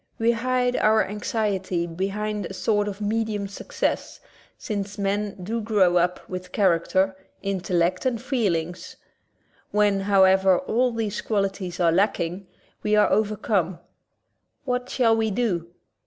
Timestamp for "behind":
1.85-2.47